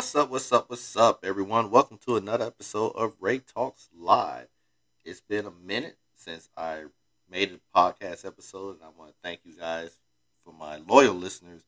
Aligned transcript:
What's 0.00 0.14
up? 0.14 0.30
What's 0.30 0.50
up? 0.50 0.70
What's 0.70 0.96
up, 0.96 1.26
everyone? 1.26 1.70
Welcome 1.70 1.98
to 2.06 2.16
another 2.16 2.46
episode 2.46 2.92
of 2.96 3.16
Ray 3.20 3.38
Talks 3.38 3.90
Live. 3.94 4.46
It's 5.04 5.20
been 5.20 5.44
a 5.44 5.50
minute 5.50 5.98
since 6.14 6.48
I 6.56 6.84
made 7.30 7.52
a 7.52 7.78
podcast 7.78 8.24
episode, 8.24 8.76
and 8.76 8.82
I 8.82 8.98
want 8.98 9.10
to 9.10 9.16
thank 9.22 9.40
you 9.44 9.52
guys 9.52 9.98
for 10.42 10.54
my 10.54 10.78
loyal 10.78 11.12
listeners. 11.12 11.60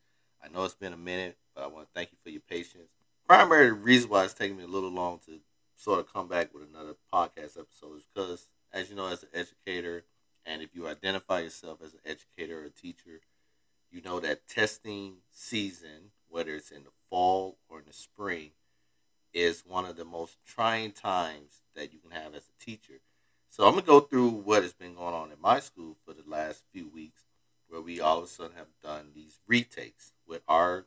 I 0.43 0.49
know 0.49 0.65
it's 0.65 0.75
been 0.75 0.95
a 0.95 0.97
minute, 0.97 1.37
but 1.55 1.63
I 1.63 1.67
want 1.67 1.85
to 1.85 1.93
thank 1.95 2.11
you 2.11 2.17
for 2.25 2.31
your 2.31 2.41
patience. 2.41 2.89
Primary 3.29 3.71
reason 3.71 4.09
why 4.09 4.25
it's 4.25 4.33
taking 4.33 4.57
me 4.57 4.65
a 4.65 4.67
little 4.67 4.89
long 4.89 5.21
to 5.27 5.41
sort 5.77 6.01
of 6.01 6.11
come 6.11 6.27
back 6.27 6.55
with 6.55 6.63
another 6.63 6.95
podcast 7.13 7.59
episode 7.61 7.99
is 7.99 8.07
because, 8.15 8.49
as 8.73 8.89
you 8.89 8.97
know, 8.97 9.09
as 9.09 9.25
an 9.25 9.29
educator, 9.35 10.05
and 10.47 10.63
if 10.63 10.75
you 10.75 10.89
identify 10.89 11.41
yourself 11.41 11.81
as 11.85 11.93
an 11.93 12.01
educator 12.07 12.63
or 12.63 12.65
a 12.65 12.71
teacher, 12.71 13.21
you 13.93 14.01
know 14.03 14.21
that 14.21 14.49
testing 14.49 15.17
season, 15.31 16.11
whether 16.29 16.55
it's 16.55 16.71
in 16.71 16.85
the 16.85 16.91
fall 17.11 17.59
or 17.69 17.81
in 17.81 17.85
the 17.87 17.93
spring, 17.93 18.51
is 19.35 19.65
one 19.67 19.85
of 19.85 19.97
the 19.97 20.05
most 20.05 20.37
trying 20.47 20.93
times 20.93 21.61
that 21.75 21.93
you 21.93 21.99
can 21.99 22.11
have 22.11 22.35
as 22.35 22.49
a 22.49 22.65
teacher. 22.65 23.01
So 23.51 23.67
I'm 23.67 23.75
gonna 23.75 23.87
go 23.87 24.01
through 24.01 24.31
what 24.31 24.63
has 24.63 24.73
been 24.73 24.95
going 24.95 25.15
on 25.15 25.31
in 25.31 25.41
my 25.41 25.61
school 25.61 25.97
for 26.07 26.15
the 26.15 26.25
last 26.27 26.63
few 26.73 26.89
weeks, 26.89 27.23
where 27.69 27.83
we 27.83 28.01
all 28.01 28.19
of 28.19 28.25
a 28.25 28.29
sudden 28.29 28.57
have 28.57 28.69
done 28.83 29.11
these 29.15 29.41
retakes 29.47 30.13
with 30.27 30.43
our 30.49 30.87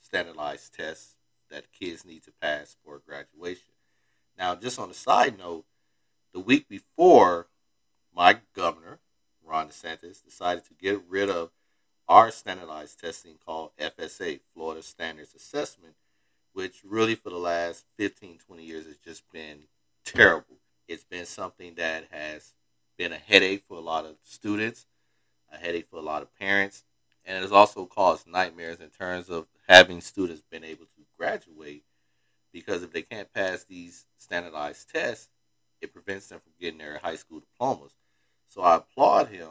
standardized 0.00 0.74
tests 0.74 1.16
that 1.50 1.72
kids 1.72 2.04
need 2.04 2.22
to 2.24 2.32
pass 2.40 2.76
for 2.84 3.02
graduation. 3.06 3.74
Now, 4.38 4.54
just 4.54 4.78
on 4.78 4.90
a 4.90 4.94
side 4.94 5.38
note, 5.38 5.64
the 6.32 6.40
week 6.40 6.68
before, 6.68 7.48
my 8.14 8.38
governor, 8.54 8.98
Ron 9.44 9.68
DeSantis, 9.68 10.24
decided 10.24 10.64
to 10.64 10.74
get 10.74 11.02
rid 11.08 11.30
of 11.30 11.50
our 12.08 12.30
standardized 12.30 13.00
testing 13.00 13.34
called 13.44 13.70
FSA, 13.80 14.40
Florida 14.54 14.82
Standards 14.82 15.34
Assessment, 15.34 15.94
which 16.52 16.80
really 16.84 17.14
for 17.14 17.30
the 17.30 17.36
last 17.36 17.84
15, 17.98 18.38
20 18.46 18.64
years 18.64 18.86
has 18.86 18.96
just 18.98 19.30
been 19.32 19.64
terrible. 20.04 20.56
It's 20.88 21.04
been 21.04 21.26
something 21.26 21.74
that 21.74 22.04
has 22.10 22.54
been 22.96 23.12
a 23.12 23.16
headache 23.16 23.64
for 23.68 23.76
a 23.76 23.80
lot 23.80 24.06
of 24.06 24.16
students, 24.22 24.86
a 25.52 25.56
headache 25.56 25.88
for 25.90 25.96
a 25.96 26.02
lot 26.02 26.22
of 26.22 26.38
parents, 26.38 26.84
and 27.24 27.36
it 27.36 27.40
has 27.40 27.52
also 27.52 27.86
caused 27.86 28.26
nightmares 28.26 28.80
in 28.80 28.88
terms 28.88 29.28
of 29.28 29.46
having 29.68 30.00
students 30.00 30.42
been 30.50 30.64
able 30.64 30.84
to 30.84 31.02
graduate 31.18 31.82
because 32.52 32.82
if 32.82 32.92
they 32.92 33.02
can't 33.02 33.32
pass 33.34 33.64
these 33.64 34.06
standardized 34.16 34.88
tests, 34.90 35.28
it 35.82 35.92
prevents 35.92 36.28
them 36.28 36.40
from 36.40 36.52
getting 36.60 36.78
their 36.78 36.98
high 37.02 37.16
school 37.16 37.40
diplomas. 37.40 37.92
So 38.48 38.62
I 38.62 38.76
applaud 38.76 39.28
him 39.28 39.48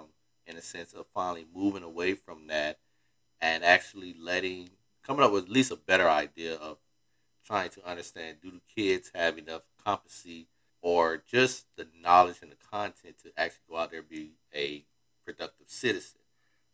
in 0.47 0.57
a 0.57 0.61
sense 0.61 0.93
of 0.93 1.05
finally 1.13 1.45
moving 1.53 1.83
away 1.83 2.13
from 2.13 2.47
that 2.47 2.79
and 3.41 3.63
actually 3.63 4.15
letting 4.19 4.69
coming 5.03 5.23
up 5.23 5.31
with 5.31 5.45
at 5.45 5.49
least 5.49 5.71
a 5.71 5.75
better 5.75 6.09
idea 6.09 6.55
of 6.55 6.77
trying 7.45 7.69
to 7.69 7.87
understand 7.87 8.37
do 8.41 8.51
the 8.51 8.61
kids 8.75 9.11
have 9.13 9.37
enough 9.37 9.61
competency 9.83 10.47
or 10.81 11.21
just 11.29 11.65
the 11.77 11.87
knowledge 12.01 12.37
and 12.41 12.51
the 12.51 12.57
content 12.71 13.15
to 13.21 13.31
actually 13.37 13.63
go 13.69 13.77
out 13.77 13.91
there 13.91 13.99
and 13.99 14.09
be 14.09 14.31
a 14.53 14.83
productive 15.25 15.67
citizen? 15.67 16.21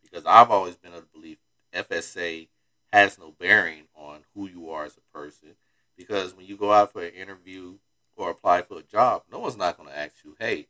Because 0.01 0.25
i've 0.25 0.51
always 0.51 0.75
been 0.75 0.93
of 0.93 1.01
the 1.01 1.19
belief 1.19 1.37
fsa 1.73 2.47
has 2.91 3.17
no 3.17 3.33
bearing 3.39 3.83
on 3.95 4.19
who 4.35 4.47
you 4.47 4.69
are 4.69 4.83
as 4.83 4.97
a 4.97 5.17
person. 5.17 5.55
Because 5.97 6.35
when 6.35 6.45
you 6.45 6.57
go 6.57 6.73
out 6.73 6.91
for 6.91 7.01
an 7.03 7.13
interview 7.13 7.75
or 8.17 8.31
apply 8.31 8.63
for 8.63 8.79
a 8.79 8.83
job 8.83 9.23
no 9.31 9.39
one's 9.39 9.57
not 9.57 9.77
going 9.77 9.89
to 9.89 9.97
ask 9.97 10.15
you 10.23 10.35
hey 10.39 10.67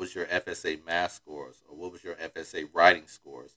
was 0.00 0.14
your 0.14 0.24
FSA 0.24 0.84
math 0.86 1.12
scores 1.12 1.62
or 1.68 1.76
what 1.76 1.92
was 1.92 2.02
your 2.02 2.14
FSA 2.14 2.66
writing 2.72 3.06
scores, 3.06 3.54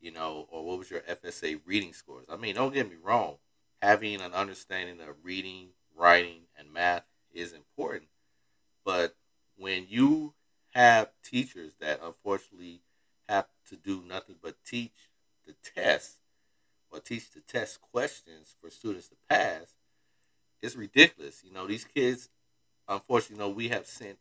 you 0.00 0.10
know, 0.10 0.48
or 0.50 0.64
what 0.64 0.76
was 0.76 0.90
your 0.90 1.02
FSA 1.02 1.60
reading 1.64 1.92
scores. 1.92 2.26
I 2.28 2.34
mean, 2.36 2.56
don't 2.56 2.74
get 2.74 2.90
me 2.90 2.96
wrong, 3.00 3.36
having 3.80 4.20
an 4.20 4.32
understanding 4.32 5.00
of 5.00 5.14
reading, 5.22 5.68
writing, 5.96 6.40
and 6.58 6.72
math 6.72 7.04
is 7.32 7.52
important, 7.52 8.08
but 8.84 9.14
when 9.56 9.86
you 9.88 10.34
have 10.74 11.10
teachers 11.22 11.74
that 11.80 12.00
unfortunately 12.02 12.80
have 13.28 13.46
to 13.68 13.76
do 13.76 14.02
nothing 14.04 14.34
but 14.42 14.56
teach 14.66 15.10
the 15.46 15.54
test 15.76 16.16
or 16.90 16.98
teach 16.98 17.30
the 17.30 17.40
test 17.40 17.80
questions 17.80 18.56
for 18.60 18.68
students 18.68 19.06
to 19.08 19.14
pass, 19.30 19.74
it's 20.60 20.74
ridiculous. 20.74 21.42
You 21.44 21.52
know, 21.52 21.68
these 21.68 21.84
kids, 21.84 22.30
unfortunately, 22.88 23.36
you 23.36 23.48
know, 23.48 23.54
we 23.54 23.68
have 23.68 23.86
sent 23.86 24.18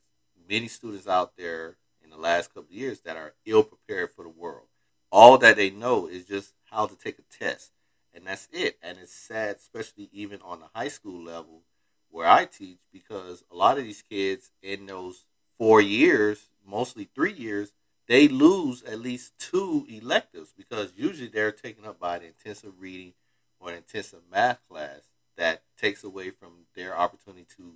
many 0.49 0.67
students 0.67 1.07
out 1.07 1.33
there 1.37 1.77
in 2.03 2.09
the 2.09 2.17
last 2.17 2.53
couple 2.53 2.63
of 2.63 2.71
years 2.71 3.01
that 3.01 3.17
are 3.17 3.33
ill 3.45 3.63
prepared 3.63 4.11
for 4.11 4.23
the 4.23 4.29
world. 4.29 4.67
All 5.11 5.37
that 5.39 5.55
they 5.55 5.69
know 5.69 6.07
is 6.07 6.25
just 6.25 6.53
how 6.65 6.87
to 6.87 6.95
take 6.95 7.19
a 7.19 7.37
test, 7.37 7.71
and 8.13 8.25
that's 8.25 8.47
it. 8.51 8.77
And 8.81 8.97
it's 9.01 9.13
sad, 9.13 9.57
especially 9.57 10.09
even 10.11 10.41
on 10.41 10.59
the 10.59 10.67
high 10.73 10.87
school 10.87 11.23
level 11.23 11.61
where 12.09 12.27
I 12.27 12.45
teach, 12.45 12.77
because 12.91 13.43
a 13.51 13.55
lot 13.55 13.77
of 13.77 13.83
these 13.83 14.03
kids 14.03 14.51
in 14.61 14.85
those 14.85 15.25
four 15.57 15.81
years, 15.81 16.49
mostly 16.65 17.09
three 17.15 17.33
years, 17.33 17.73
they 18.07 18.27
lose 18.27 18.83
at 18.83 18.99
least 18.99 19.33
two 19.39 19.85
electives 19.89 20.53
because 20.55 20.93
usually 20.95 21.29
they're 21.29 21.51
taken 21.51 21.85
up 21.85 21.99
by 21.99 22.19
the 22.19 22.27
intensive 22.27 22.73
reading 22.79 23.13
or 23.59 23.69
an 23.69 23.77
intensive 23.77 24.19
math 24.31 24.59
class 24.69 25.01
that 25.37 25.63
takes 25.77 26.03
away 26.03 26.29
from 26.29 26.51
their 26.75 26.95
opportunity 26.95 27.45
to 27.57 27.73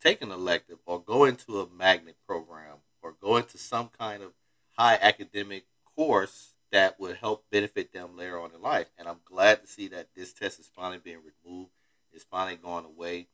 take 0.00 0.22
an 0.22 0.30
elective 0.30 0.78
or 0.86 1.00
go 1.00 1.24
into 1.24 1.60
a 1.60 1.68
magnet 1.68 2.16
program 2.26 2.76
or 3.02 3.14
go 3.20 3.36
into 3.36 3.58
some 3.58 3.90
kind 3.98 4.22
of 4.22 4.32
high 4.76 4.98
academic 5.00 5.64
course 5.96 6.54
that 6.72 6.98
would 7.00 7.16
help 7.16 7.44
benefit 7.50 7.92
them 7.92 8.16
later 8.16 8.38
on 8.38 8.50
in 8.54 8.62
life. 8.62 8.86
And 8.98 9.08
I'm 9.08 9.20
glad 9.24 9.60
to 9.60 9.66
see 9.66 9.88
that 9.88 10.08
this 10.14 10.32
test 10.32 10.60
is 10.60 10.70
finally 10.74 11.00
being 11.02 11.18
removed. 11.18 11.70
It's 12.12 12.24
finally 12.24 12.56
going 12.56 12.84
away. 12.84 13.26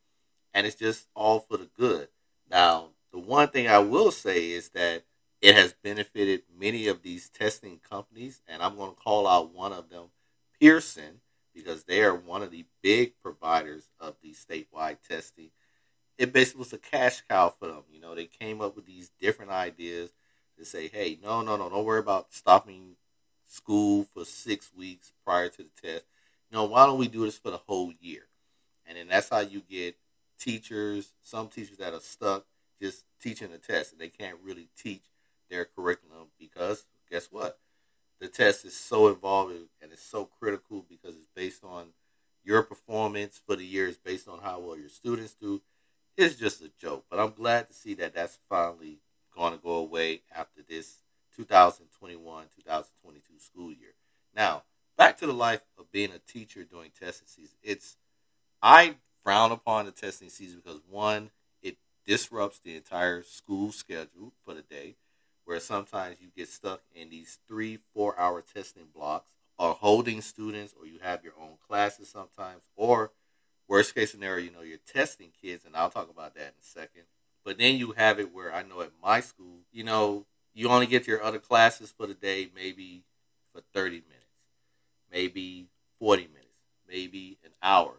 And 0.53 0.65
it's 0.65 0.75
just 0.75 1.07
all 1.15 1.39
for 1.39 1.57
the 1.57 1.69
good. 1.77 2.07
Now, 2.49 2.89
the 3.11 3.19
one 3.19 3.49
thing 3.49 3.67
I 3.67 3.79
will 3.79 4.11
say 4.11 4.51
is 4.51 4.69
that 4.69 5.03
it 5.41 5.55
has 5.55 5.73
benefited 5.83 6.41
many 6.59 6.87
of 6.87 7.03
these 7.03 7.29
testing 7.29 7.79
companies, 7.87 8.41
and 8.47 8.63
I'm 8.63 8.75
going 8.75 8.89
to 8.89 8.99
call 8.99 9.27
out 9.27 9.53
one 9.53 9.71
of 9.71 9.89
them, 9.89 10.05
Pearson, 10.59 11.21
because 11.53 11.83
they 11.83 12.01
are 12.01 12.15
one 12.15 12.41
of 12.41 12.49
the 12.49 12.65
big 12.81 13.13
providers 13.21 13.87
of 13.99 14.15
the 14.23 14.33
statewide 14.33 14.97
testing 15.07 15.51
it 16.17 16.26
basically 16.37 16.59
was 16.59 16.73
a 16.73 16.77
cash 16.77 17.23
cow 17.27 17.51
for 17.59 17.67
them. 17.67 17.81
You 17.91 17.99
know, 17.99 18.13
they 18.13 18.27
came 18.27 18.61
up 18.61 18.75
with 18.75 18.85
these 18.85 19.09
different 19.19 19.49
ideas 19.49 20.11
to 20.59 20.65
say, 20.65 20.87
hey, 20.87 21.17
no, 21.23 21.41
no, 21.41 21.57
no, 21.57 21.67
don't 21.67 21.83
worry 21.83 21.99
about 21.99 22.31
stopping 22.31 22.95
school 23.47 24.05
for 24.13 24.23
six 24.23 24.69
weeks 24.77 25.13
prior 25.25 25.49
to 25.49 25.57
the 25.57 25.81
test. 25.81 26.05
You 26.51 26.57
know, 26.57 26.65
why 26.65 26.85
don't 26.85 26.99
we 26.99 27.07
do 27.07 27.25
this 27.25 27.39
for 27.39 27.49
the 27.49 27.57
whole 27.57 27.91
year? 27.99 28.21
And 28.85 28.99
then 28.99 29.07
that's 29.07 29.29
how 29.29 29.39
you 29.39 29.63
get 29.67 29.95
teachers, 30.39 31.11
some 31.23 31.47
teachers 31.47 31.77
that 31.77 31.95
are 31.95 32.01
stuck 32.01 32.45
just 32.79 33.05
teaching 33.19 33.49
the 33.49 33.57
test 33.57 33.91
and 33.91 33.99
they 33.99 34.09
can't 34.09 34.37
really 34.43 34.67
teach 34.77 35.05
their 35.49 35.65
curriculum 35.65 36.27
because 36.39 36.85
guess 37.09 37.29
what? 37.31 37.57
The 38.21 38.27
test 38.27 38.63
is 38.63 38.75
so 38.75 39.07
involved 39.07 39.53
and 39.81 39.91
it's 39.91 40.03
so 40.03 40.29
critical 40.39 40.85
because 40.87 41.15
it's 41.15 41.31
based 41.35 41.63
on 41.63 41.87
your 42.43 42.61
performance 42.61 43.41
for 43.43 43.55
the 43.55 43.65
year, 43.65 43.87
it's 43.87 43.97
based 43.97 44.27
on 44.27 44.37
how 44.43 44.59
well 44.59 44.77
your 44.77 44.89
students 44.89 45.33
do 45.33 45.63
it's 46.17 46.35
just 46.35 46.61
a 46.61 46.71
joke. 46.79 47.05
But 47.09 47.19
I'm 47.19 47.31
glad 47.31 47.67
to 47.67 47.73
see 47.73 47.93
that 47.95 48.15
that's 48.15 48.39
finally 48.49 48.99
going 49.35 49.53
to 49.53 49.59
go 49.59 49.75
away 49.75 50.21
after 50.35 50.61
this 50.67 50.97
2021 51.35 52.45
2022 52.55 53.21
school 53.39 53.69
year. 53.69 53.93
Now, 54.35 54.63
back 54.97 55.17
to 55.19 55.27
the 55.27 55.33
life 55.33 55.61
of 55.77 55.91
being 55.91 56.11
a 56.11 56.19
teacher 56.19 56.63
during 56.63 56.89
testing 56.89 57.27
season. 57.27 57.55
It's 57.63 57.97
I 58.61 58.95
frown 59.23 59.51
upon 59.51 59.85
the 59.85 59.91
testing 59.91 60.29
season 60.29 60.61
because 60.63 60.81
one, 60.89 61.29
it 61.61 61.77
disrupts 62.05 62.59
the 62.59 62.75
entire 62.75 63.21
school 63.21 63.71
schedule 63.71 64.33
for 64.43 64.55
the 64.55 64.63
day, 64.63 64.95
where 65.45 65.59
sometimes 65.59 66.17
you 66.19 66.29
get 66.35 66.49
stuck 66.49 66.81
in 66.95 67.09
these 67.09 67.37
three, 67.47 67.77
four 67.93 68.17
hour 68.19 68.41
testing 68.41 68.87
blocks, 68.93 69.29
or 69.59 69.73
holding 69.73 70.21
students, 70.21 70.73
or 70.79 70.87
you 70.87 70.99
have 71.01 71.23
your 71.23 71.33
own 71.39 71.57
classes 71.67 72.09
sometimes, 72.09 72.61
or 72.75 73.11
Worst 73.67 73.95
case 73.95 74.11
scenario, 74.11 74.45
you 74.45 74.51
know, 74.51 74.61
you're 74.61 74.77
testing 74.91 75.29
kids, 75.41 75.65
and 75.65 75.75
I'll 75.75 75.89
talk 75.89 76.09
about 76.09 76.35
that 76.35 76.41
in 76.41 76.47
a 76.47 76.63
second. 76.63 77.03
But 77.43 77.57
then 77.57 77.75
you 77.75 77.91
have 77.93 78.19
it 78.19 78.33
where 78.33 78.53
I 78.53 78.63
know 78.63 78.81
at 78.81 78.91
my 79.03 79.19
school, 79.19 79.59
you 79.71 79.83
know, 79.83 80.25
you 80.53 80.69
only 80.69 80.87
get 80.87 81.07
your 81.07 81.21
other 81.21 81.39
classes 81.39 81.93
for 81.95 82.07
the 82.07 82.13
day 82.13 82.49
maybe 82.55 83.03
for 83.53 83.61
30 83.73 83.97
minutes, 84.07 84.25
maybe 85.11 85.67
40 85.99 86.23
minutes, 86.23 86.47
maybe 86.87 87.37
an 87.43 87.51
hour. 87.61 87.93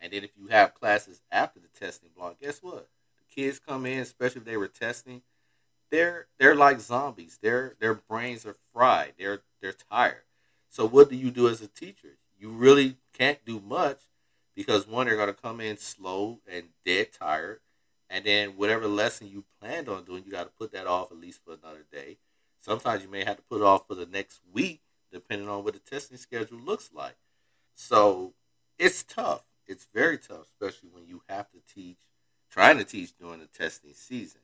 And 0.00 0.12
then 0.12 0.24
if 0.24 0.30
you 0.36 0.48
have 0.48 0.74
classes 0.74 1.20
after 1.30 1.60
the 1.60 1.68
testing 1.78 2.10
block, 2.16 2.40
guess 2.40 2.62
what? 2.62 2.88
The 3.18 3.42
kids 3.42 3.58
come 3.58 3.86
in, 3.86 3.98
especially 3.98 4.40
if 4.40 4.46
they 4.46 4.56
were 4.56 4.68
testing, 4.68 5.22
they're 5.90 6.26
they're 6.38 6.54
like 6.54 6.80
zombies. 6.80 7.38
Their 7.40 7.74
their 7.80 7.94
brains 7.94 8.46
are 8.46 8.56
fried. 8.72 9.14
They're 9.18 9.40
they're 9.60 9.72
tired. 9.72 10.22
So 10.68 10.86
what 10.86 11.10
do 11.10 11.16
you 11.16 11.30
do 11.30 11.48
as 11.48 11.62
a 11.62 11.68
teacher? 11.68 12.16
You 12.38 12.50
really 12.50 12.96
can't 13.12 13.44
do 13.44 13.60
much 13.60 14.00
because 14.58 14.88
one, 14.88 15.06
they're 15.06 15.14
going 15.14 15.28
to 15.28 15.40
come 15.40 15.60
in 15.60 15.76
slow 15.76 16.40
and 16.52 16.64
dead 16.84 17.12
tired, 17.12 17.60
and 18.10 18.24
then 18.24 18.56
whatever 18.56 18.88
lesson 18.88 19.28
you 19.28 19.44
planned 19.60 19.88
on 19.88 20.02
doing, 20.02 20.24
you 20.26 20.32
got 20.32 20.46
to 20.46 20.52
put 20.58 20.72
that 20.72 20.88
off 20.88 21.12
at 21.12 21.16
least 21.16 21.38
for 21.44 21.52
another 21.52 21.84
day. 21.92 22.16
Sometimes 22.60 23.04
you 23.04 23.08
may 23.08 23.22
have 23.22 23.36
to 23.36 23.42
put 23.42 23.60
it 23.60 23.64
off 23.64 23.86
for 23.86 23.94
the 23.94 24.06
next 24.06 24.40
week, 24.52 24.80
depending 25.12 25.48
on 25.48 25.62
what 25.62 25.74
the 25.74 25.78
testing 25.78 26.16
schedule 26.16 26.58
looks 26.58 26.90
like. 26.92 27.14
So 27.76 28.34
it's 28.80 29.04
tough. 29.04 29.44
It's 29.68 29.86
very 29.94 30.18
tough, 30.18 30.48
especially 30.50 30.88
when 30.92 31.06
you 31.06 31.22
have 31.28 31.48
to 31.52 31.58
teach, 31.72 32.00
trying 32.50 32.78
to 32.78 32.84
teach 32.84 33.16
during 33.16 33.38
the 33.38 33.46
testing 33.46 33.92
season. 33.94 34.40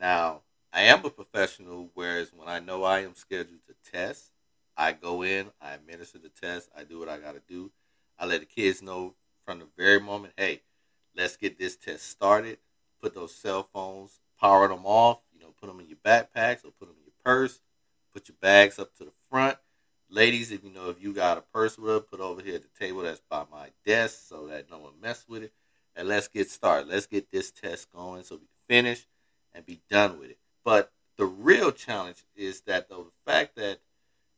Now, 0.00 0.40
I 0.72 0.84
am 0.84 1.04
a 1.04 1.10
professional, 1.10 1.90
whereas 1.92 2.32
when 2.34 2.48
I 2.48 2.60
know 2.60 2.84
I 2.84 3.00
am 3.00 3.14
scheduled 3.14 3.60
to 3.66 3.90
test, 3.92 4.30
I 4.78 4.92
go 4.92 5.22
in, 5.22 5.50
I 5.60 5.74
administer 5.74 6.16
the 6.16 6.30
test, 6.30 6.70
I 6.74 6.84
do 6.84 6.98
what 6.98 7.10
I 7.10 7.18
got 7.18 7.34
to 7.34 7.42
do. 7.46 7.70
I 8.18 8.24
let 8.24 8.40
the 8.40 8.46
kids 8.46 8.80
know 8.80 9.14
from 9.48 9.60
the 9.60 9.66
very 9.78 9.98
moment, 9.98 10.34
hey, 10.36 10.60
let's 11.16 11.38
get 11.38 11.58
this 11.58 11.74
test 11.74 12.06
started. 12.06 12.58
Put 13.00 13.14
those 13.14 13.34
cell 13.34 13.66
phones, 13.72 14.20
power 14.38 14.68
them 14.68 14.84
off, 14.84 15.20
you 15.32 15.40
know, 15.40 15.54
put 15.58 15.68
them 15.68 15.80
in 15.80 15.88
your 15.88 15.96
backpacks 16.04 16.66
or 16.66 16.70
put 16.78 16.80
them 16.80 16.96
in 16.98 17.06
your 17.06 17.14
purse. 17.24 17.58
Put 18.12 18.28
your 18.28 18.36
bags 18.42 18.78
up 18.78 18.94
to 18.98 19.04
the 19.04 19.10
front. 19.30 19.56
Ladies, 20.10 20.52
if 20.52 20.62
you 20.62 20.70
know 20.70 20.90
if 20.90 21.02
you 21.02 21.14
got 21.14 21.38
a 21.38 21.40
purse 21.40 21.78
with 21.78 21.90
her, 21.90 22.00
put 22.00 22.20
over 22.20 22.42
here 22.42 22.56
at 22.56 22.62
the 22.62 22.78
table 22.78 23.00
that's 23.00 23.22
by 23.30 23.44
my 23.50 23.68
desk 23.86 24.28
so 24.28 24.48
that 24.48 24.70
no 24.70 24.80
one 24.80 24.92
mess 25.00 25.24
with 25.26 25.44
it. 25.44 25.52
And 25.96 26.08
let's 26.08 26.28
get 26.28 26.50
started. 26.50 26.88
Let's 26.88 27.06
get 27.06 27.30
this 27.30 27.50
test 27.50 27.90
going 27.90 28.24
so 28.24 28.34
we 28.34 28.40
can 28.40 28.48
finish 28.84 29.06
and 29.54 29.64
be 29.64 29.80
done 29.88 30.18
with 30.18 30.28
it. 30.28 30.38
But 30.62 30.92
the 31.16 31.24
real 31.24 31.72
challenge 31.72 32.22
is 32.36 32.60
that 32.62 32.90
though 32.90 33.04
the 33.04 33.32
fact 33.32 33.56
that 33.56 33.78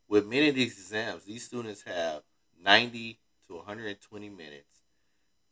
with 0.09 0.25
many 0.25 0.51
of 0.51 0.55
these 0.55 0.79
exams, 0.79 1.25
these 1.25 1.45
students 1.45 1.83
have 1.83 2.23
90 2.63 3.19
to 3.49 3.57
120 3.57 4.29
minutes 4.29 4.71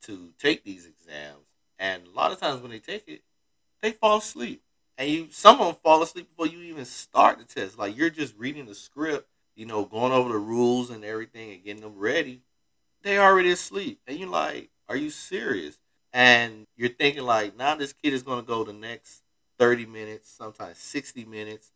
to 0.03 0.33
take 0.39 0.65
these 0.65 0.87
exams, 0.87 1.47
and 1.79 2.06
a 2.06 2.11
lot 2.11 2.33
of 2.33 2.41
times 2.41 2.61
when 2.61 2.71
they 2.71 2.79
take 2.79 3.09
it, 3.09 3.23
they 3.83 3.93
fall 3.93 4.19
asleep, 4.19 4.62
and 4.97 5.11
you 5.11 5.29
some 5.31 5.61
of 5.61 5.67
them 5.67 5.77
fall 5.83 6.03
asleep 6.03 6.29
before 6.29 6.47
you 6.53 6.61
even 6.62 6.85
start 6.85 7.39
the 7.39 7.45
test. 7.45 7.79
Like 7.79 7.97
you're 7.97 8.11
just 8.11 8.37
reading 8.37 8.67
the 8.67 8.75
script, 8.75 9.29
you 9.55 9.67
know, 9.67 9.85
going 9.85 10.12
over 10.12 10.33
the 10.33 10.39
rules 10.39 10.91
and 10.91 11.05
everything, 11.05 11.53
and 11.53 11.65
getting 11.65 11.83
them 11.83 11.99
ready. 11.99 12.43
They 13.03 13.19
already 13.19 13.50
asleep, 13.53 14.00
and 14.06 14.19
you're 14.19 14.29
like, 14.29 14.71
"Are 14.89 14.97
you 14.97 15.11
serious?" 15.11 15.79
And 16.12 16.67
you're 16.77 16.89
thinking 16.89 17.25
like, 17.25 17.56
now 17.56 17.75
this 17.75 17.93
kid 17.93 18.12
is 18.12 18.23
going 18.23 18.41
to 18.41 18.47
go 18.47 18.65
the 18.65 18.73
next 18.73 19.23
30 19.59 19.87
minutes, 19.87 20.31
sometimes 20.31 20.79
60 20.79 21.25
minutes, 21.25 21.73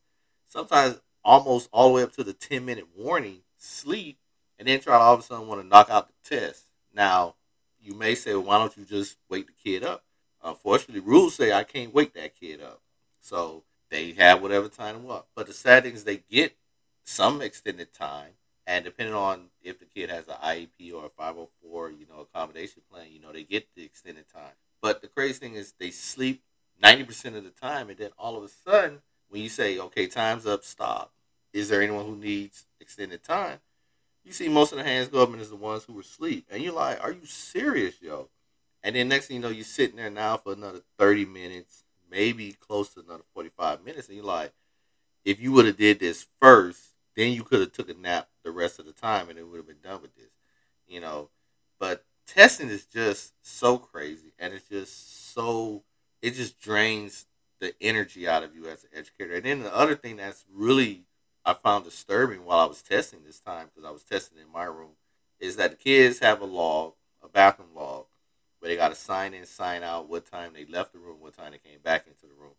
sometimes 0.48 1.00
almost 1.24 1.68
all 1.72 1.88
the 1.88 1.94
way 1.94 2.02
up 2.02 2.12
to 2.14 2.24
the 2.24 2.32
10 2.32 2.64
minute 2.64 2.86
warning, 2.96 3.40
sleep, 3.58 4.18
and 4.58 4.66
then 4.66 4.80
try 4.80 4.96
to 4.96 5.02
all 5.02 5.14
of 5.14 5.20
a 5.20 5.22
sudden 5.22 5.46
want 5.46 5.60
to 5.60 5.66
knock 5.66 5.90
out 5.90 6.08
the 6.08 6.36
test. 6.36 6.66
Now, 6.94 7.34
you 7.82 7.94
may 7.94 8.14
say, 8.14 8.34
well, 8.34 8.44
why 8.44 8.58
don't 8.58 8.76
you 8.76 8.84
just 8.84 9.16
wake 9.28 9.46
the 9.46 9.52
kid 9.52 9.84
up? 9.84 10.04
Unfortunately, 10.42 11.00
rules 11.00 11.34
say 11.34 11.52
I 11.52 11.64
can't 11.64 11.94
wake 11.94 12.14
that 12.14 12.38
kid 12.38 12.60
up. 12.60 12.80
So 13.20 13.64
they 13.90 14.12
have 14.12 14.42
whatever 14.42 14.68
time 14.68 15.04
want. 15.04 15.24
But 15.34 15.46
the 15.46 15.52
sad 15.52 15.84
thing 15.84 15.94
is 15.94 16.04
they 16.04 16.22
get 16.30 16.56
some 17.04 17.42
extended 17.42 17.92
time. 17.92 18.30
And 18.66 18.84
depending 18.84 19.14
on 19.14 19.46
if 19.62 19.78
the 19.78 19.84
kid 19.84 20.10
has 20.10 20.28
an 20.28 20.36
IEP 20.42 20.92
or 20.94 21.06
a 21.06 21.10
504, 21.10 21.90
you 21.90 22.06
know, 22.08 22.20
accommodation 22.20 22.82
plan, 22.90 23.06
you 23.10 23.20
know, 23.20 23.32
they 23.32 23.42
get 23.42 23.66
the 23.76 23.84
extended 23.84 24.24
time. 24.32 24.52
But 24.80 25.02
the 25.02 25.08
crazy 25.08 25.34
thing 25.34 25.54
is 25.54 25.74
they 25.78 25.90
sleep 25.90 26.42
90% 26.82 27.36
of 27.36 27.44
the 27.44 27.50
time. 27.50 27.88
And 27.88 27.98
then 27.98 28.10
all 28.18 28.36
of 28.36 28.44
a 28.44 28.48
sudden, 28.48 29.00
when 29.28 29.42
you 29.42 29.48
say, 29.48 29.78
okay, 29.78 30.06
time's 30.06 30.46
up, 30.46 30.64
stop. 30.64 31.12
Is 31.52 31.68
there 31.68 31.82
anyone 31.82 32.06
who 32.06 32.16
needs 32.16 32.66
extended 32.80 33.22
time? 33.22 33.58
You 34.24 34.32
see 34.32 34.48
most 34.48 34.72
of 34.72 34.78
the 34.78 34.84
hands 34.84 35.08
go 35.08 35.22
up 35.22 35.30
and 35.30 35.40
it's 35.40 35.50
the 35.50 35.56
ones 35.56 35.84
who 35.84 35.94
were 35.94 36.02
asleep. 36.02 36.46
And 36.50 36.62
you're 36.62 36.72
like, 36.72 37.02
are 37.02 37.10
you 37.10 37.24
serious, 37.24 38.00
yo? 38.00 38.28
And 38.82 38.96
then 38.96 39.08
next 39.08 39.26
thing 39.26 39.36
you 39.36 39.42
know, 39.42 39.48
you're 39.48 39.64
sitting 39.64 39.96
there 39.96 40.10
now 40.10 40.36
for 40.36 40.52
another 40.52 40.80
30 40.98 41.24
minutes, 41.26 41.84
maybe 42.10 42.52
close 42.52 42.94
to 42.94 43.00
another 43.00 43.24
45 43.34 43.84
minutes. 43.84 44.08
And 44.08 44.16
you're 44.16 44.26
like, 44.26 44.52
if 45.24 45.40
you 45.40 45.52
would 45.52 45.66
have 45.66 45.76
did 45.76 46.00
this 46.00 46.26
first, 46.40 46.80
then 47.16 47.32
you 47.32 47.44
could 47.44 47.60
have 47.60 47.72
took 47.72 47.90
a 47.90 47.94
nap 47.94 48.28
the 48.44 48.50
rest 48.50 48.78
of 48.78 48.86
the 48.86 48.92
time 48.92 49.28
and 49.28 49.38
it 49.38 49.46
would 49.46 49.58
have 49.58 49.66
been 49.66 49.76
done 49.82 50.02
with 50.02 50.14
this. 50.16 50.30
You 50.86 51.00
know, 51.00 51.28
but 51.78 52.04
testing 52.26 52.68
is 52.68 52.84
just 52.86 53.32
so 53.42 53.78
crazy 53.78 54.32
and 54.38 54.52
it's 54.52 54.68
just 54.68 55.32
so 55.32 55.82
it 56.20 56.34
just 56.34 56.60
drains 56.60 57.26
the 57.60 57.74
energy 57.80 58.28
out 58.28 58.42
of 58.42 58.54
you 58.54 58.66
as 58.66 58.84
an 58.84 58.90
educator. 58.94 59.34
And 59.34 59.44
then 59.44 59.62
the 59.62 59.74
other 59.74 59.94
thing 59.94 60.16
that's 60.16 60.44
really 60.52 61.04
I 61.44 61.54
found 61.54 61.84
disturbing 61.84 62.44
while 62.44 62.60
I 62.60 62.66
was 62.66 62.82
testing 62.82 63.20
this 63.24 63.40
time 63.40 63.66
because 63.66 63.88
I 63.88 63.92
was 63.92 64.04
testing 64.04 64.38
in 64.38 64.52
my 64.52 64.64
room 64.64 64.92
is 65.40 65.56
that 65.56 65.70
the 65.70 65.76
kids 65.76 66.20
have 66.20 66.40
a 66.40 66.44
log, 66.44 66.92
a 67.22 67.28
bathroom 67.28 67.74
log, 67.74 68.06
where 68.60 68.68
they 68.68 68.76
got 68.76 68.90
to 68.90 68.94
sign 68.94 69.34
in, 69.34 69.44
sign 69.44 69.82
out, 69.82 70.08
what 70.08 70.30
time 70.30 70.52
they 70.52 70.64
left 70.66 70.92
the 70.92 71.00
room, 71.00 71.16
what 71.18 71.36
time 71.36 71.50
they 71.50 71.58
came 71.58 71.80
back 71.80 72.06
into 72.06 72.26
the 72.26 72.40
room. 72.40 72.54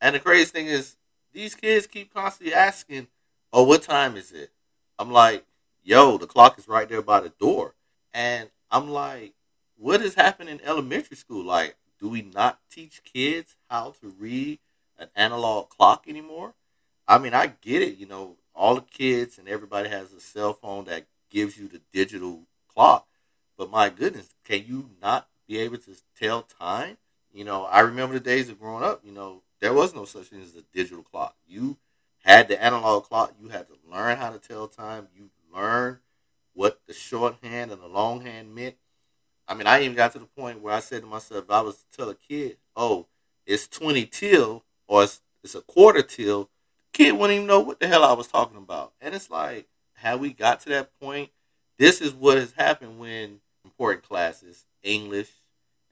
And 0.00 0.14
the 0.14 0.20
crazy 0.20 0.46
thing 0.46 0.66
is, 0.66 0.96
these 1.32 1.54
kids 1.54 1.86
keep 1.86 2.12
constantly 2.14 2.54
asking, 2.54 3.08
"Oh, 3.52 3.64
what 3.64 3.82
time 3.82 4.16
is 4.16 4.32
it?" 4.32 4.50
I'm 4.98 5.12
like, 5.12 5.44
"Yo, 5.82 6.16
the 6.16 6.26
clock 6.26 6.58
is 6.58 6.68
right 6.68 6.88
there 6.88 7.02
by 7.02 7.20
the 7.20 7.28
door," 7.28 7.74
and 8.14 8.50
I'm 8.70 8.88
like, 8.88 9.34
"What 9.76 10.00
is 10.00 10.14
happening 10.14 10.58
in 10.58 10.64
elementary 10.64 11.16
school? 11.16 11.44
Like, 11.44 11.76
do 11.98 12.08
we 12.08 12.22
not 12.22 12.60
teach 12.70 13.04
kids 13.04 13.56
how 13.68 13.90
to 14.00 14.08
read 14.08 14.58
an 14.96 15.10
analog 15.14 15.68
clock 15.68 16.08
anymore?" 16.08 16.54
I 17.06 17.18
mean, 17.18 17.34
I 17.34 17.52
get 17.60 17.82
it. 17.82 17.98
You 17.98 18.06
know, 18.06 18.36
all 18.54 18.74
the 18.74 18.82
kids 18.82 19.38
and 19.38 19.48
everybody 19.48 19.88
has 19.88 20.12
a 20.12 20.20
cell 20.20 20.52
phone 20.52 20.84
that 20.84 21.06
gives 21.30 21.58
you 21.58 21.68
the 21.68 21.80
digital 21.92 22.42
clock. 22.68 23.06
But 23.56 23.70
my 23.70 23.90
goodness, 23.90 24.34
can 24.44 24.64
you 24.66 24.90
not 25.02 25.28
be 25.46 25.58
able 25.58 25.78
to 25.78 25.96
tell 26.18 26.42
time? 26.42 26.96
You 27.32 27.44
know, 27.44 27.64
I 27.64 27.80
remember 27.80 28.14
the 28.14 28.20
days 28.24 28.48
of 28.48 28.58
growing 28.58 28.82
up, 28.82 29.02
you 29.04 29.12
know, 29.12 29.42
there 29.60 29.72
was 29.72 29.94
no 29.94 30.04
such 30.04 30.26
thing 30.26 30.42
as 30.42 30.56
a 30.56 30.62
digital 30.74 31.02
clock. 31.02 31.36
You 31.46 31.76
had 32.24 32.48
the 32.48 32.62
analog 32.62 33.04
clock. 33.04 33.34
You 33.40 33.48
had 33.48 33.66
to 33.68 33.74
learn 33.90 34.16
how 34.16 34.30
to 34.30 34.38
tell 34.38 34.66
time. 34.66 35.08
You 35.14 35.30
learned 35.54 35.98
what 36.54 36.80
the 36.86 36.92
shorthand 36.92 37.70
and 37.70 37.80
the 37.80 37.86
longhand 37.86 38.54
meant. 38.54 38.76
I 39.46 39.54
mean, 39.54 39.66
I 39.66 39.82
even 39.82 39.96
got 39.96 40.12
to 40.12 40.18
the 40.18 40.26
point 40.26 40.60
where 40.60 40.74
I 40.74 40.80
said 40.80 41.02
to 41.02 41.08
myself, 41.08 41.44
if 41.44 41.50
I 41.50 41.60
was 41.60 41.76
to 41.76 41.96
tell 41.96 42.08
a 42.08 42.14
kid, 42.14 42.56
oh, 42.76 43.06
it's 43.46 43.66
20 43.68 44.06
till 44.06 44.64
or 44.86 45.04
it's, 45.04 45.20
it's 45.42 45.54
a 45.54 45.60
quarter 45.62 46.02
till, 46.02 46.50
kid 46.92 47.12
wouldn't 47.12 47.36
even 47.36 47.46
know 47.46 47.60
what 47.60 47.80
the 47.80 47.88
hell 47.88 48.04
I 48.04 48.12
was 48.12 48.26
talking 48.26 48.56
about. 48.56 48.92
And 49.00 49.14
it's 49.14 49.30
like, 49.30 49.66
have 49.94 50.20
we 50.20 50.32
got 50.32 50.60
to 50.60 50.68
that 50.70 50.98
point? 51.00 51.30
This 51.78 52.00
is 52.00 52.12
what 52.12 52.38
has 52.38 52.52
happened 52.52 52.98
when 52.98 53.40
important 53.64 54.04
classes, 54.04 54.66
English 54.82 55.30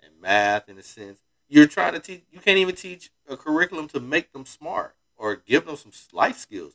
and 0.02 0.12
math 0.20 0.68
in 0.68 0.78
a 0.78 0.82
sense, 0.82 1.18
you're 1.48 1.66
trying 1.66 1.94
to 1.94 2.00
teach, 2.00 2.22
you 2.30 2.40
can't 2.40 2.58
even 2.58 2.74
teach 2.74 3.10
a 3.28 3.36
curriculum 3.36 3.88
to 3.88 4.00
make 4.00 4.32
them 4.32 4.44
smart 4.44 4.94
or 5.16 5.36
give 5.36 5.66
them 5.66 5.76
some 5.76 5.92
life 6.12 6.38
skills. 6.38 6.74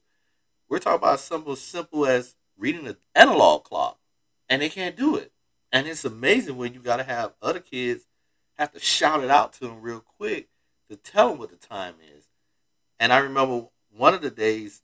We're 0.70 0.80
talking 0.80 0.98
about 0.98 1.20
something 1.20 1.54
as 1.54 1.62
simple 1.62 2.06
as 2.06 2.36
reading 2.58 2.88
an 2.88 2.98
analog 3.14 3.64
clock, 3.64 4.00
and 4.50 4.62
they 4.62 4.70
can't 4.70 4.96
do 4.96 5.16
it. 5.16 5.32
And 5.72 5.88
it's 5.88 6.06
amazing 6.06 6.58
when 6.58 6.74
you 6.74 6.80
got 6.80 6.98
to 6.98 7.04
have 7.04 7.34
other 7.42 7.60
kids 7.60 8.06
have 8.58 8.72
to 8.72 8.80
shout 8.80 9.24
it 9.24 9.30
out 9.30 9.54
to 9.54 9.62
them 9.62 9.82
real 9.82 10.04
quick 10.18 10.48
to 10.90 10.96
tell 10.96 11.30
them 11.30 11.40
what 11.40 11.50
the 11.50 11.56
time 11.56 11.96
is. 12.16 12.26
And 13.00 13.12
I 13.12 13.18
remember 13.18 13.68
one 13.96 14.14
of 14.14 14.22
the 14.22 14.30
days, 14.30 14.82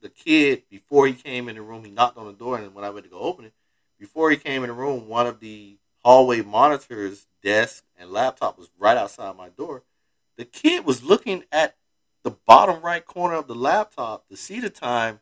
the 0.00 0.08
kid 0.08 0.62
before 0.70 1.06
he 1.06 1.12
came 1.12 1.48
in 1.48 1.56
the 1.56 1.62
room, 1.62 1.84
he 1.84 1.90
knocked 1.90 2.18
on 2.18 2.26
the 2.26 2.32
door, 2.32 2.58
and 2.58 2.74
when 2.74 2.84
I 2.84 2.90
went 2.90 3.04
to 3.04 3.10
go 3.10 3.18
open 3.18 3.46
it, 3.46 3.52
before 3.98 4.30
he 4.30 4.36
came 4.36 4.62
in 4.62 4.68
the 4.68 4.74
room, 4.74 5.08
one 5.08 5.26
of 5.26 5.40
the 5.40 5.76
hallway 6.04 6.42
monitors 6.42 7.26
desk 7.42 7.84
and 7.98 8.10
laptop 8.10 8.58
was 8.58 8.70
right 8.78 8.96
outside 8.96 9.36
my 9.36 9.48
door. 9.48 9.82
The 10.36 10.44
kid 10.44 10.84
was 10.84 11.02
looking 11.02 11.44
at 11.50 11.76
the 12.22 12.30
bottom 12.30 12.80
right 12.82 13.04
corner 13.04 13.34
of 13.34 13.48
the 13.48 13.54
laptop 13.54 14.28
to 14.28 14.36
see 14.36 14.60
the 14.60 14.70
time 14.70 15.20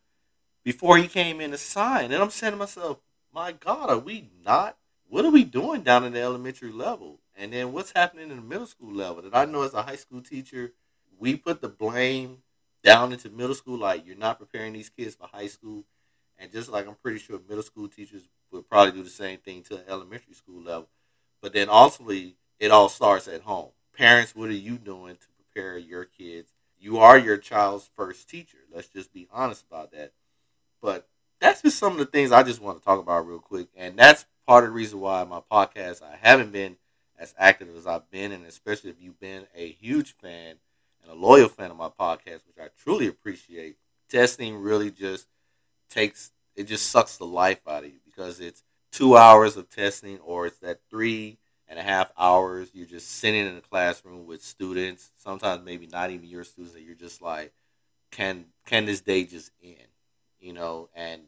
before 0.65 0.99
he 0.99 1.09
came 1.09 1.41
in 1.41 1.53
to 1.53 1.59
sign. 1.59 2.13
And 2.13 2.23
I'm 2.23 2.31
saying 2.31 2.53
to 2.53 2.59
myself, 2.59 2.99
my 3.33 3.53
God, 3.53 3.91
are 3.91 3.99
we 3.99 4.29
not? 4.45 4.77
What 5.09 5.25
are 5.25 5.31
we 5.31 5.45
doing 5.45 5.83
down 5.83 6.05
in 6.05 6.13
the 6.13 6.21
elementary 6.21 6.73
level? 6.73 7.21
And 7.37 7.53
then 7.53 7.73
what's 7.73 7.93
happening 7.93 8.31
in 8.31 8.37
the 8.37 8.43
middle 8.43 8.67
school 8.67 8.93
level? 8.93 9.25
And 9.25 9.35
I 9.35 9.45
know 9.45 9.63
as 9.63 9.75
a 9.75 9.83
high 9.83 9.97
school 9.97 10.21
teacher, 10.21 10.73
we 11.19 11.37
put 11.37 11.61
the 11.61 11.69
blame 11.69 12.39
down 12.87 13.13
into 13.13 13.29
middle 13.29 13.55
school, 13.55 13.79
like 13.79 14.07
you're 14.07 14.17
not 14.17 14.39
preparing 14.39 14.73
these 14.73 14.89
kids 14.89 15.17
for 15.17 15.27
high 15.27 15.49
school. 15.49 15.85
And 16.39 16.53
just 16.53 16.71
like 16.71 16.87
I'm 16.87 16.95
pretty 16.95 17.19
sure 17.19 17.41
middle 17.49 17.65
school 17.65 17.89
teachers 17.89 18.23
would 18.53 18.69
probably 18.69 18.93
do 18.93 19.03
the 19.03 19.11
same 19.11 19.39
thing 19.39 19.65
to 19.65 19.83
elementary 19.89 20.35
school 20.35 20.63
level. 20.63 20.89
But 21.43 21.53
then 21.53 21.69
ultimately, 21.69 22.37
it 22.61 22.71
all 22.71 22.89
starts 22.89 23.27
at 23.27 23.43
home. 23.43 23.71
Parents, 23.93 24.37
what 24.37 24.51
are 24.51 24.53
you 24.53 24.79
doing 24.79 25.17
to 25.17 25.27
prepare 25.37 25.77
your 25.77 26.05
kids? 26.05 26.53
You 26.79 26.99
are 26.99 27.19
your 27.19 27.39
child's 27.39 27.91
first 27.97 28.31
teacher. 28.31 28.59
Let's 28.73 28.89
just 28.89 29.13
be 29.13 29.27
honest 29.33 29.65
about 29.69 29.91
that. 29.91 30.13
But 30.81 31.09
that's 31.41 31.63
just 31.63 31.79
some 31.79 31.93
of 31.93 31.99
the 31.99 32.07
things 32.07 32.31
I 32.31 32.45
just 32.45 32.63
want 32.63 32.79
to 32.79 32.85
talk 32.85 33.01
about 33.01 33.27
real 33.27 33.41
quick. 33.41 33.67
And 33.77 33.99
that's 33.99 34.27
part 34.47 34.63
of 34.63 34.71
the 34.71 34.75
reason 34.75 35.01
why 35.01 35.25
my 35.25 35.41
podcast, 35.51 36.03
I 36.03 36.17
haven't 36.21 36.53
been 36.53 36.77
as 37.19 37.35
active 37.37 37.75
as 37.77 37.87
I've 37.87 38.09
been. 38.13 38.31
And 38.31 38.45
especially 38.47 38.91
if 38.91 39.01
you've 39.01 39.19
been 39.19 39.47
a 39.57 39.69
huge 39.73 40.15
fan 40.19 40.57
loyal 41.17 41.49
fan 41.49 41.71
of 41.71 41.77
my 41.77 41.89
podcast, 41.89 42.47
which 42.47 42.59
I 42.61 42.69
truly 42.83 43.07
appreciate, 43.07 43.77
testing 44.09 44.57
really 44.57 44.91
just 44.91 45.27
takes 45.91 46.33
it 46.55 46.65
just 46.65 46.91
sucks 46.91 47.17
the 47.17 47.27
life 47.27 47.61
out 47.69 47.85
of 47.85 47.91
you 47.91 48.01
because 48.05 48.41
it's 48.41 48.63
two 48.93 49.17
hours 49.17 49.57
of 49.57 49.69
testing 49.69 50.19
or 50.21 50.47
it's 50.47 50.59
that 50.61 50.81
three 50.91 51.39
and 51.69 51.79
a 51.79 51.83
half 51.83 52.11
hours 52.17 52.71
you're 52.73 52.87
just 52.87 53.11
sitting 53.11 53.47
in 53.47 53.57
a 53.57 53.61
classroom 53.61 54.27
with 54.27 54.43
students, 54.43 55.11
sometimes 55.17 55.65
maybe 55.65 55.87
not 55.87 56.11
even 56.11 56.29
your 56.29 56.45
students, 56.45 56.75
that 56.75 56.83
you're 56.83 56.95
just 56.95 57.21
like, 57.21 57.53
can 58.11 58.47
can 58.65 58.87
this 58.87 59.01
day 59.01 59.25
just 59.25 59.51
end? 59.63 59.89
You 60.41 60.53
know, 60.53 60.89
and 60.95 61.23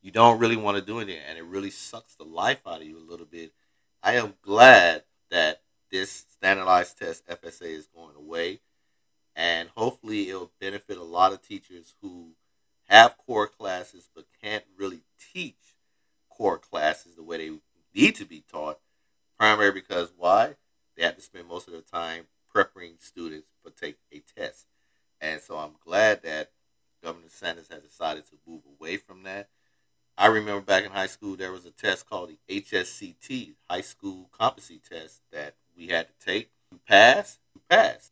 you 0.00 0.10
don't 0.10 0.40
really 0.40 0.56
want 0.56 0.76
to 0.76 0.84
do 0.84 0.98
anything, 0.98 1.20
and 1.28 1.38
it 1.38 1.44
really 1.44 1.70
sucks 1.70 2.14
the 2.16 2.24
life 2.24 2.60
out 2.66 2.80
of 2.80 2.86
you 2.86 2.98
a 2.98 3.10
little 3.10 3.26
bit. 3.26 3.52
I 4.02 4.14
am 4.14 4.34
glad 4.42 5.04
that 5.30 5.60
this 5.90 6.24
standardized 6.30 6.98
test 6.98 7.26
FSA 7.28 7.76
is 7.76 7.86
going 7.86 8.16
away, 8.16 8.60
and 9.34 9.68
hopefully 9.76 10.28
it'll 10.28 10.52
benefit 10.60 10.98
a 10.98 11.02
lot 11.02 11.32
of 11.32 11.42
teachers 11.42 11.94
who 12.02 12.32
have 12.88 13.16
core 13.18 13.46
classes 13.46 14.08
but 14.14 14.26
can't 14.42 14.64
really 14.78 15.02
teach 15.32 15.76
core 16.28 16.58
classes 16.58 17.14
the 17.16 17.22
way 17.22 17.36
they 17.38 17.58
need 17.94 18.14
to 18.16 18.24
be 18.24 18.42
taught. 18.50 18.78
Primary 19.38 19.72
because 19.72 20.12
why? 20.16 20.56
They 20.96 21.04
have 21.04 21.16
to 21.16 21.22
spend 21.22 21.48
most 21.48 21.66
of 21.66 21.72
their 21.72 21.82
time 21.82 22.24
preparing 22.52 22.94
students 22.98 23.48
for 23.62 23.70
take 23.70 23.96
a 24.12 24.22
test. 24.36 24.66
And 25.20 25.40
so 25.40 25.56
I'm 25.56 25.74
glad 25.84 26.22
that 26.22 26.50
Governor 27.02 27.26
DeSantis 27.26 27.72
has 27.72 27.82
decided 27.82 28.26
to 28.26 28.36
move 28.46 28.62
away 28.78 28.96
from 28.96 29.22
that. 29.22 29.48
I 30.18 30.26
remember 30.26 30.60
back 30.60 30.84
in 30.84 30.90
high 30.90 31.06
school, 31.06 31.36
there 31.36 31.52
was 31.52 31.64
a 31.64 31.70
test 31.70 32.08
called 32.08 32.30
the 32.30 32.60
HSCT, 32.60 33.54
High 33.68 33.80
School 33.80 34.28
Competency 34.30 34.80
Test, 34.86 35.22
that 35.32 35.54
we 35.76 35.88
had 35.88 36.06
to 36.08 36.24
take. 36.24 36.50
You 36.70 36.78
pass, 36.86 37.38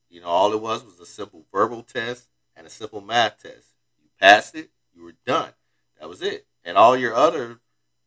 you 0.09 0.21
know, 0.21 0.27
all 0.27 0.53
it 0.53 0.61
was 0.61 0.85
was 0.85 0.99
a 1.01 1.07
simple 1.07 1.45
verbal 1.53 1.83
test 1.83 2.29
and 2.57 2.67
a 2.67 2.71
simple 2.71 3.01
math 3.01 3.43
test. 3.43 3.75
You 4.03 4.09
passed 4.19 4.55
it, 4.55 4.71
you 4.95 5.03
were 5.03 5.15
done. 5.27 5.53
That 5.99 6.09
was 6.09 6.23
it. 6.23 6.47
And 6.65 6.77
all 6.77 6.97
your 6.97 7.15
other 7.15 7.61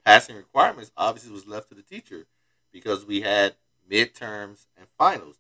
passing 0.05 0.35
requirements 0.35 0.91
obviously 0.97 1.31
was 1.31 1.47
left 1.47 1.69
to 1.69 1.75
the 1.75 1.83
teacher 1.83 2.25
because 2.71 3.05
we 3.05 3.21
had 3.21 3.55
midterms 3.89 4.65
and 4.77 4.87
finals 4.97 5.37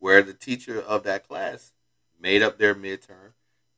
where 0.00 0.22
the 0.22 0.34
teacher 0.34 0.80
of 0.80 1.04
that 1.04 1.26
class 1.26 1.72
made 2.20 2.42
up 2.42 2.58
their 2.58 2.74
midterm, 2.74 3.34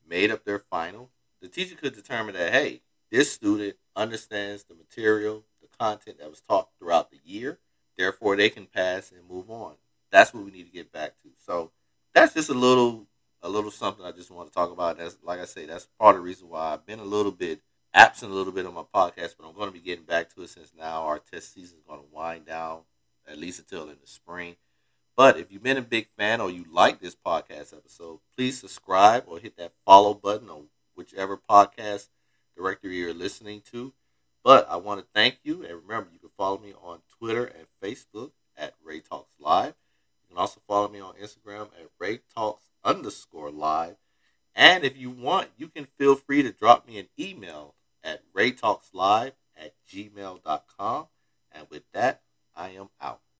made 0.09 0.31
up 0.31 0.45
their 0.45 0.59
final. 0.59 1.11
The 1.43 1.49
teacher 1.49 1.77
could 1.77 1.95
determine 1.95 2.35
that, 2.35 2.53
hey, 2.53 2.81
this 3.11 3.33
student 3.33 3.77
understands 3.95 4.65
the 4.65 4.75
material, 4.75 5.45
the 5.61 5.69
content 5.79 6.19
that 6.19 6.31
was 6.31 6.41
taught 6.41 6.71
throughout 6.79 7.11
the 7.11 7.21
year. 7.25 7.59
Therefore, 7.99 8.37
they 8.37 8.49
can 8.51 8.67
pass 8.67 9.13
and 9.13 9.29
move 9.29 9.51
on. 9.51 9.75
That's 10.11 10.33
what 10.33 10.45
we 10.45 10.51
need 10.51 10.67
to 10.67 10.73
get 10.73 10.93
back 10.93 11.21
to. 11.23 11.26
So 11.47 11.71
that's 12.15 12.35
just 12.35 12.51
a 12.51 12.55
little, 12.55 13.07
a 13.43 13.49
little 13.49 13.71
something 13.71 14.05
I 14.05 14.13
just 14.13 14.31
want 14.31 14.49
to 14.49 14.55
talk 14.55 14.73
about. 14.73 14.99
That's 14.99 15.17
like 15.23 15.41
I 15.41 15.45
say, 15.45 15.67
that's 15.67 15.89
part 15.99 16.17
of 16.17 16.23
the 16.23 16.27
reason 16.27 16.49
why 16.49 16.73
I've 16.73 16.87
been 16.87 17.01
a 17.01 17.05
little 17.05 17.33
bit 17.33 17.61
absent 17.97 18.31
a 18.31 18.35
little 18.35 18.53
bit 18.53 18.67
on 18.67 18.75
my 18.75 18.83
podcast, 18.83 19.35
but 19.39 19.49
I'm 19.49 19.55
going 19.55 19.69
to 19.69 19.73
be 19.73 19.81
getting 19.81 20.05
back 20.05 20.35
to 20.35 20.43
it 20.43 20.51
since 20.51 20.73
now 20.79 21.05
our 21.05 21.19
test 21.19 21.55
season 21.55 21.79
is 21.79 21.85
going 21.89 22.01
to 22.01 22.15
wind 22.15 22.45
down 22.45 22.81
at 23.27 23.39
least 23.39 23.59
until 23.59 23.85
in 23.85 23.97
the 24.01 24.07
spring. 24.07 24.57
But 25.17 25.39
if 25.39 25.51
you've 25.51 25.63
been 25.63 25.79
a 25.79 25.83
big 25.83 26.09
fan 26.19 26.43
or 26.43 26.51
you 26.51 26.67
like 26.71 27.01
this 27.01 27.17
podcast 27.17 27.73
episode, 27.73 28.21
please 28.37 28.61
subscribe 28.61 29.25
or 29.27 29.39
hit 29.39 29.57
that 29.57 29.73
follow 29.87 30.13
button 30.13 30.51
on 30.51 30.67
whichever 30.95 31.39
podcast 31.39 32.09
directory 32.55 32.99
you're 32.99 33.15
listening 33.15 33.63
to. 33.73 33.95
But 34.45 34.69
I 34.71 34.77
want 34.77 35.01
to 35.01 35.07
thank 35.15 35.39
you. 35.43 35.65
And 35.65 35.83
remember, 35.83 36.11
you 36.13 36.19
can 36.19 36.29
follow 36.37 36.59
me 36.59 36.75
on 36.83 36.99
Twitter 37.19 37.45
and 37.47 37.67
Facebook 37.83 38.33
at 38.59 38.75
Ray 38.85 39.01
Talks 39.01 39.33
Live. 39.41 39.75
Can 40.37 40.43
also 40.43 40.61
follow 40.69 40.89
me 40.89 41.01
on 41.01 41.15
Instagram 41.15 41.69
at 41.81 41.89
Ray 41.99 42.21
Talks 42.35 42.67
underscore 42.85 43.51
live. 43.51 43.97
And 44.55 44.85
if 44.85 44.95
you 44.95 45.09
want, 45.09 45.49
you 45.57 45.69
can 45.69 45.87
feel 45.99 46.15
free 46.15 46.43
to 46.43 46.53
drop 46.53 46.87
me 46.87 46.99
an 46.99 47.09
email 47.19 47.75
at 48.05 48.21
raytalkslive 48.35 49.33
at 49.57 49.73
gmail.com. 49.91 51.07
And 51.53 51.67
with 51.71 51.85
that, 51.95 52.21
I 52.55 52.69
am 52.69 52.91
out. 53.01 53.26